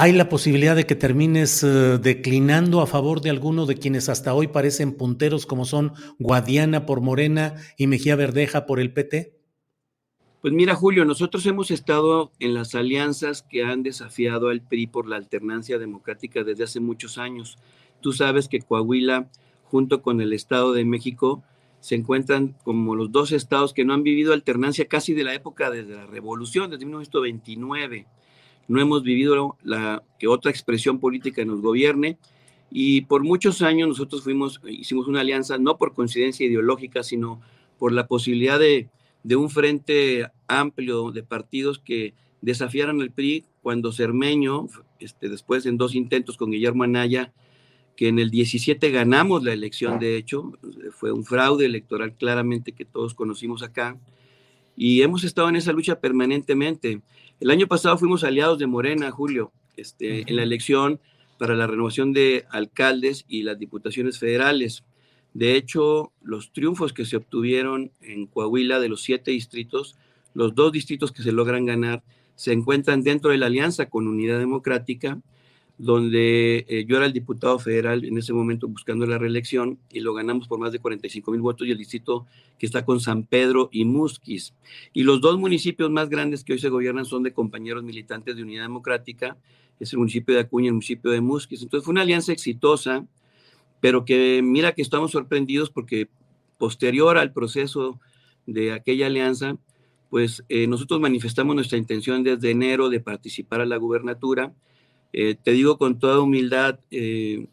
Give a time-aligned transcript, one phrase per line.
[0.00, 4.32] hay la posibilidad de que termines uh, declinando a favor de alguno de quienes hasta
[4.32, 9.36] hoy parecen punteros, como son Guadiana por Morena y Mejía Verdeja por el PT?
[10.40, 15.06] Pues mira, Julio, nosotros hemos estado en las alianzas que han desafiado al PRI por
[15.06, 17.58] la alternancia democrática desde hace muchos años.
[18.00, 19.28] Tú sabes que Coahuila,
[19.64, 21.42] junto con el Estado de México,
[21.80, 25.70] se encuentran como los dos estados que no han vivido alternancia casi de la época
[25.70, 28.06] desde la revolución, desde 1929
[28.70, 32.18] no hemos vivido la, que otra expresión política nos gobierne
[32.70, 37.40] y por muchos años nosotros fuimos, hicimos una alianza no por coincidencia ideológica, sino
[37.80, 38.88] por la posibilidad de,
[39.24, 44.68] de un frente amplio de partidos que desafiaran al PRI cuando Cermeño,
[45.00, 47.32] este, después en dos intentos con Guillermo Anaya,
[47.96, 50.52] que en el 17 ganamos la elección, de hecho,
[50.92, 53.98] fue un fraude electoral claramente que todos conocimos acá,
[54.76, 57.02] y hemos estado en esa lucha permanentemente.
[57.40, 61.00] El año pasado fuimos aliados de Morena, Julio, este, en la elección
[61.38, 64.84] para la renovación de alcaldes y las diputaciones federales.
[65.32, 69.96] De hecho, los triunfos que se obtuvieron en Coahuila de los siete distritos,
[70.34, 72.02] los dos distritos que se logran ganar,
[72.34, 75.18] se encuentran dentro de la alianza con Unidad Democrática
[75.82, 80.12] donde eh, yo era el diputado federal en ese momento buscando la reelección y lo
[80.12, 82.26] ganamos por más de 45 mil votos y el distrito
[82.58, 84.52] que está con San Pedro y Musquis.
[84.92, 88.42] Y los dos municipios más grandes que hoy se gobiernan son de compañeros militantes de
[88.42, 89.38] Unidad Democrática,
[89.78, 91.62] es el municipio de Acuña y el municipio de Musquis.
[91.62, 93.06] Entonces fue una alianza exitosa,
[93.80, 96.10] pero que mira que estamos sorprendidos porque
[96.58, 97.98] posterior al proceso
[98.44, 99.56] de aquella alianza,
[100.10, 104.52] pues eh, nosotros manifestamos nuestra intención desde enero de participar a la gubernatura,
[105.12, 107.46] eh, te digo con toda humildad, eh,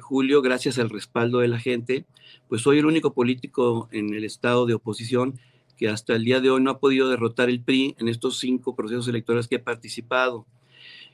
[0.00, 2.06] Julio, gracias al respaldo de la gente,
[2.48, 5.38] pues soy el único político en el estado de oposición
[5.76, 8.76] que hasta el día de hoy no ha podido derrotar el PRI en estos cinco
[8.76, 10.46] procesos electorales que he participado.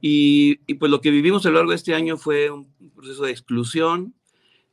[0.00, 3.30] Y, pues lo que vivimos a lo largo de este año fue un proceso de
[3.30, 4.14] exclusión.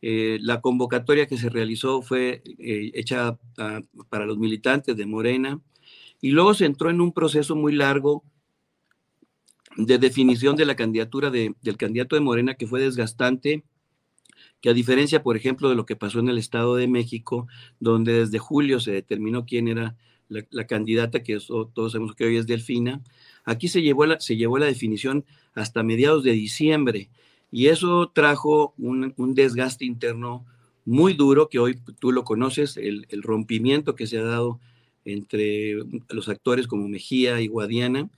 [0.01, 3.37] Eh, la convocatoria que se realizó fue hecha
[4.09, 5.61] para los militantes de Morena
[6.21, 8.23] y luego se entró en un proceso muy largo
[9.77, 13.63] de definición de la candidatura del candidato de Morena que fue desgastante,
[14.59, 17.47] que a diferencia, por ejemplo, de lo que pasó en el Estado de México,
[17.79, 19.95] donde desde julio se determinó quién era
[20.29, 23.01] la, candidata, que todos sabemos que hoy es Delfina,
[23.43, 27.09] aquí se llevó, la, se llevó la definición hasta mediados de diciembre,
[27.51, 30.45] y eso trajo un, desgaste interno
[30.85, 34.59] muy duro, que hoy tú lo conoces, el rompimiento que se ha dado
[35.05, 35.77] entre
[36.09, 38.09] los actores como Mejía y Guadiana,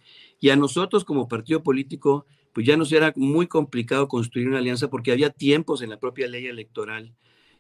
[0.43, 4.89] y a nosotros como partido político, pues ya nos era muy complicado construir una alianza
[4.89, 7.13] porque había tiempos en la propia ley electoral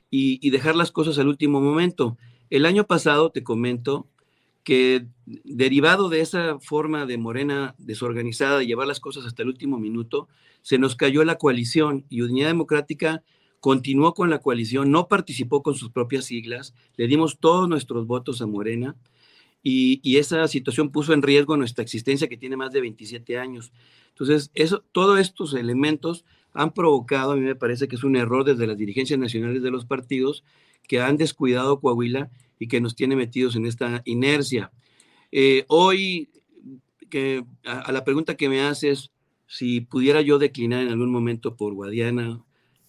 [0.09, 2.17] y, dejar las cosas al último momento.
[2.49, 4.09] El año pasado, te comento,
[4.65, 9.79] que derivado de esa forma de Morena desorganizada de llevar las cosas hasta el último
[9.79, 10.27] minuto,
[10.61, 13.23] se nos cayó la coalición y Unidad Democrática
[13.61, 18.41] continuó con la coalición, no participó con sus propias siglas, le dimos todos nuestros votos
[18.41, 18.97] a Morena
[19.63, 23.71] y, esa situación puso en riesgo nuestra existencia que tiene más de 27 años.
[24.09, 28.43] Entonces, eso, todos estos elementos han provocado, a mí me parece que es un error
[28.43, 30.43] desde las dirigencias nacionales de los partidos
[30.87, 32.29] que han descuidado Coahuila
[32.59, 34.71] y que nos tiene metidos en esta inercia.
[35.31, 36.29] Eh, hoy,
[37.09, 39.11] que, a, la pregunta que me haces,
[39.47, 42.43] si pudiera yo declinar en algún momento por Guadiana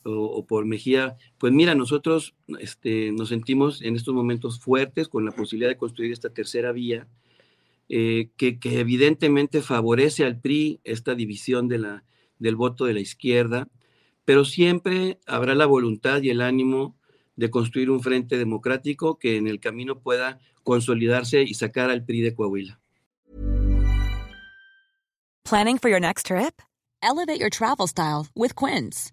[0.05, 5.33] o, por Mejía, pues mira, nosotros este, nos sentimos en estos momentos fuertes con la
[5.33, 7.09] posibilidad de construir esta tercera vía,
[7.89, 12.05] eh, que, evidentemente favorece al PRI esta división de la,
[12.39, 13.69] del voto de la izquierda,
[14.25, 16.97] pero siempre habrá la voluntad y el ánimo
[17.37, 22.21] de construir un frente democrático que en el camino pueda consolidarse y sacar al PRI
[22.21, 22.81] de Coahuila.
[25.45, 26.63] Planning for your next trip?
[27.03, 29.13] Elevate your travel style with Quince.